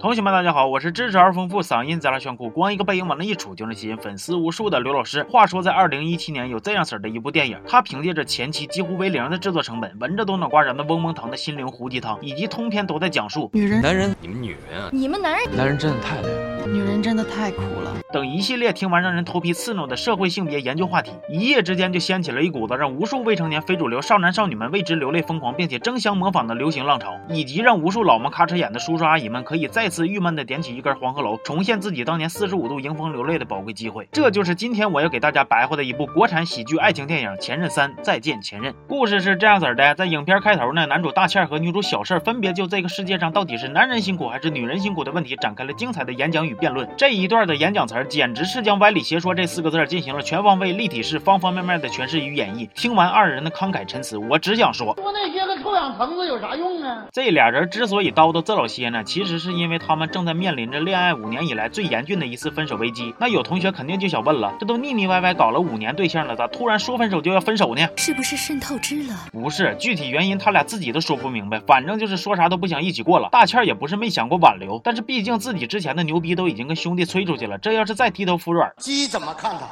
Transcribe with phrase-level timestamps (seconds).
[0.00, 5.22] 同学们，大家好，我是知识而丰富、嗓音贼拉炫酷、光一个背影往那一杵就能吸引粉丝无数的刘老师。
[5.30, 16.53] 话说，在二零一七年有这样式儿的一部电影，它凭借着前期几乎为零的制作成本，闻着都脑瓜燃的嗡嗡疼的心灵胡鸡汤，以及通篇都在讲述女人，男人，你们女人啊，你们男人，男人真的太累了。
[16.66, 17.94] 女人真的太苦了。
[18.12, 34.08] 等一系列听完让人头皮刺挠的社会性别研究话题，一夜之间就掀起了一股子让无数未成年非主流少男少女们为之流泪疯狂，并且争相模仿的流行浪潮，以及让无数老么咔哧眼的叔叔阿姨们可以再次郁闷的点起一根黄鹤楼，重现自己当年四十五度迎风流泪的宝贵机会。
[34.12, 38.72] 这就是今天我要给大家白话的一部国产喜剧爱情电影《前任三：再见前任》。
[38.88, 46.88] 故事是这样子的，在影片开头呢，男主大倩和女主小事分别就这个世界上到底是男人辛苦还是女人辛苦的问题展开了精彩的演讲与辩论。
[46.96, 52.68] 这一段的演讲词儿简直是将歪理邪说这四个字进行了全方位、立体式、方方面面的诠释与演绎。
[52.74, 57.06] 听完二人的慷慨陈词，我只想说，说那些个臭氧层子有啥用啊？
[57.12, 63.14] 这俩人之所以叨叨这老些呢，其实是因为他们正在面临着恋爱五年以来最严峻的一次分手危机。
[63.18, 67.88] 那有同学肯定就想问了，这都腻腻歪歪搞了五年对象了，咋突然说分手就要分手呢？
[67.96, 69.14] 是不是肾透支了？
[69.32, 73.28] 不是，具体原因他俩自己都说不明白，反正就是说啥都不想一起过了。
[73.32, 79.66] 大倩也不是没想过挽留，但是毕竟自己之前的牛逼都已经跟兄弟催出去了，这要是再低头服软，鸡怎么看他？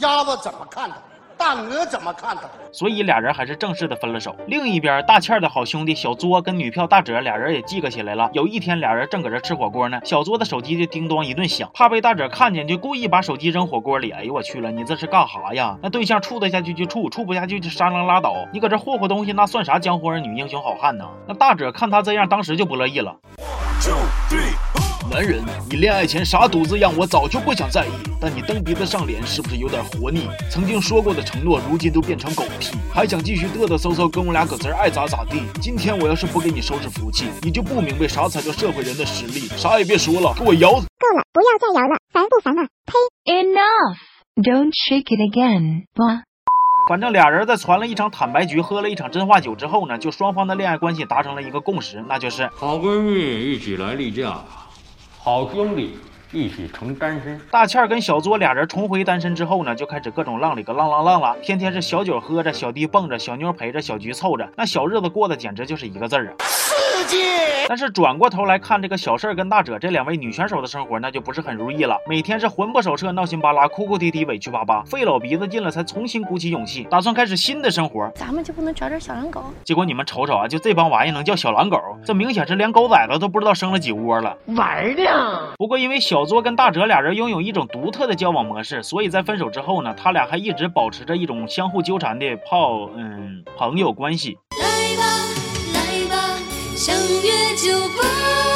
[0.00, 0.96] 鸭子怎么看他？
[1.36, 2.42] 大鹅怎么看他？
[2.70, 4.36] 所以俩人还是正式的分了手。
[4.46, 8.30] 另一边，大倩的好兄弟小作跟女票大哲俩人也记个起来了。
[8.32, 14.12] 有一天，俩人正搁这吃火锅呢，小作的手机就叮咚一顿响，怕被大哲看见，就故意把手机扔火锅里。
[14.12, 15.76] 哎呦我去了，你这是干哈呀？
[15.82, 18.46] 那对象处得下去就处，处不下去就商量拉倒。
[18.52, 21.04] 你搁这霍霍东西，那算啥江湖儿女英雄好汉呢？
[21.26, 23.16] 那大哲看他这样，当时就不乐意了。
[25.12, 27.90] 男人，你恋爱前啥犊子样，我早就不想在意。
[28.18, 30.26] 但你蹬鼻子上脸，是不是有点活腻？
[30.50, 35.42] 曾经说过的承诺，如今都变成狗屁，还想继续嘚嘚嗖嗖跟我俩搁这儿爱咋咋地？
[35.60, 39.40] 今天我要是不给你收拾福气，你就不明白啥才叫社会人的实力。
[39.54, 40.72] 啥也别说了，给我摇！
[40.72, 42.66] 够了，不要再摇了，烦不烦啊？
[42.86, 43.98] 呸！Enough!
[44.36, 45.84] Don't shake it again.
[45.96, 46.22] 哇，
[46.88, 54.38] 反正俩人在传了一场坦白局，喝了一场真话酒之后呢，就双方的恋爱关系达成了一个共识，那就是好闺蜜一起来例假，
[55.24, 55.96] 好兄弟
[56.32, 57.40] 一起成单身。
[57.48, 66.34] 大倩儿跟小作俩人重回单身之后呢，就开始各种浪里个浪浪浪了，天天是小酒喝着，小弟蹦着，小妞陪着，小菊凑着，那小日子过得简直就是一个字儿啊！
[67.68, 71.96] 但是转过头来看这个小事儿跟大哲这两位女选手的生活，那就不是很如意了。
[72.06, 78.10] 每天是魂不守舍、闹心巴拉、哭哭啼啼、委屈巴巴，费老鼻子劲了，才重新鼓起勇气，打算开始新的生活。
[78.14, 79.42] 咱们就不能找点小狼狗？
[79.64, 81.80] 结果你们瞅瞅啊，就这帮玩意能叫小狼狗？
[82.04, 84.36] 这明显是连狗崽子都不知道生了几窝了。
[84.46, 85.54] 玩呢？
[85.56, 94.36] 不过因为小作跟大哲俩人拥有一种独特的交往模式，所以在分手之后呢，他俩还一直保持着一种相互纠缠的炮嗯朋友关系。
[96.74, 98.51] 相约九八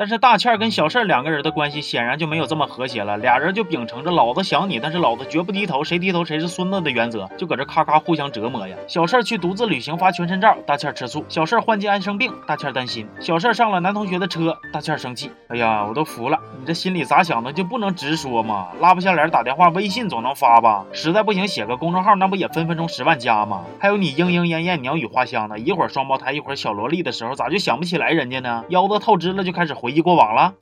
[0.00, 8.74] 但是大倩儿跟小事儿两个人的关系显然就没有这么和谐了，俩人就秉承着老子想你，但是老子绝不低头，谁低头谁是孙子的原则，就搁这咔咔互相折磨呀。
[8.88, 15.30] 小事儿去独自旅行发全身照，大倩儿吃醋；小事儿换季安生病，大倩儿担心；小事儿上了男同学的车，大倩儿生气。
[15.48, 18.68] 哎呀，我都服了，你这心里咋想的就不能直说吗？
[18.80, 20.86] 拉不下脸打电话，微信总能发吧？
[20.92, 23.66] 实在不行写个公众号，那不也分分钟十万加吗？
[23.78, 28.64] 还有你莺莺燕燕、鸟语花香的，一会儿双胞胎，一会儿小萝莉的时候，咋就想不起来人家呢？
[28.70, 30.54] 腰子透支了就开始回一锅王了。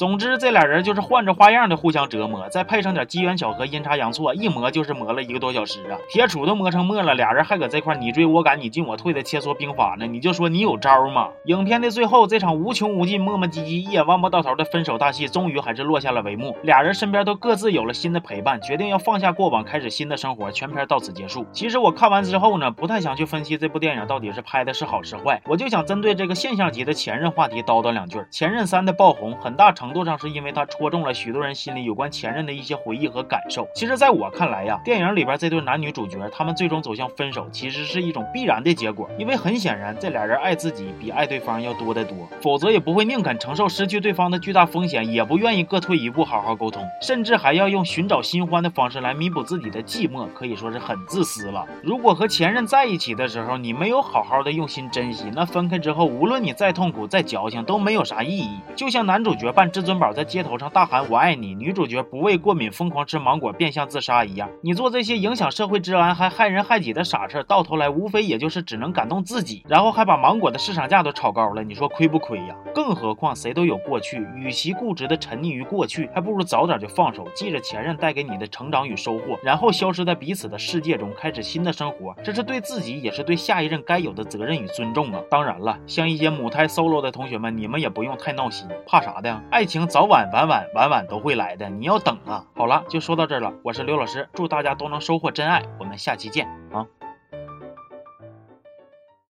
[0.00, 5.98] 总之，这俩人就是换着花样的互相折磨，再配上点机缘巧合、阴差阳错，一磨就是磨了一个多小时啊！
[6.08, 11.28] 铁杵都磨成沫了，俩人还搁这块你追我赶、你进我退的切磋兵法呢，你就说你有招吗？
[11.44, 16.56] 影片的最后，这场无穷无尽、磨磨唧唧、一眼望不到头的分手大戏，终于还是落下了帷幕。
[16.62, 20.50] 俩人身边都各自有了新的陪伴，决定要放下过往，开始新的生活。
[20.50, 21.44] 全片到此结束。
[21.52, 28.18] 其实我看完之后呢，不太想去分析这部电影到底是拍的是好是坏，我就想针对这个现象级的前任话题叨叨两句。
[28.30, 33.68] 前任三的爆红，很大程程度上是因为他戳中了许多人心里有关前任的一些回忆和感受。
[33.74, 39.10] 其实，在我看来呀，电影里边这对男女主角，他们最终走向分手，其实是一种必然的结果。
[39.18, 51.66] 因为很显然，这俩人爱自己比爱对方要多得多，否则也不会宁肯承受失去对方的巨大风险，也不愿意各退一步好好沟通，甚至还要用寻找新欢的方式来弥补自己的寂寞，可以说是很自私了。
[51.82, 58.60] 如果和前任在一起的时候，你没有好好的用心珍惜，那分开之后，无论你再痛苦、再矫情，都没有啥意义。
[58.76, 64.46] 就像男主角扮智至尊宝在街头上大喊“我爱你”，女主角不为过敏疯狂吃芒果变相自杀一样。
[64.62, 72.54] 你做这些影响社会治安还害人害己的傻事，到头来无非也就是只能感动自己，然后还把芒果的市场价都炒高了，你说亏不亏呀？
[72.74, 82.14] 更何况谁都有过去，与其固执的沉溺于过去，还不如早点就放手，记着前任带给你的成长与收获，然后消失在彼此的世界中，开始新的生活。
[82.22, 85.22] 这是对自己，也是对下一任该有的责任与尊重啊！
[85.30, 89.40] 当然了，像一些母胎 solo 的同学们，你们也不用太闹心，怕啥的？
[89.50, 92.44] 爱情早晚晚晚晚晚都会来的，你要等啊！
[92.56, 96.84] 好了，就说到这儿了，我是刘老师，祝大家都能收获真爱，我们下期见啊！